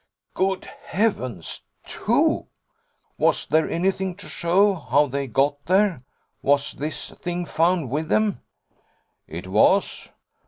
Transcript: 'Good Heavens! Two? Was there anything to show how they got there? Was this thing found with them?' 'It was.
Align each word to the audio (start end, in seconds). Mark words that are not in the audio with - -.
'Good 0.33 0.65
Heavens! 0.65 1.61
Two? 1.85 2.47
Was 3.19 3.45
there 3.45 3.69
anything 3.69 4.15
to 4.15 4.27
show 4.27 4.73
how 4.73 5.05
they 5.05 5.27
got 5.27 5.63
there? 5.67 6.01
Was 6.41 6.71
this 6.73 7.11
thing 7.11 7.45
found 7.45 7.91
with 7.91 8.07
them?' 8.07 8.41
'It 9.27 9.45
was. 9.45 10.09